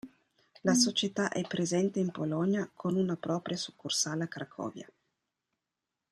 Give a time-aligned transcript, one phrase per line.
[0.63, 4.91] La società è presente in Polonia con una propria succursale a Cracovia.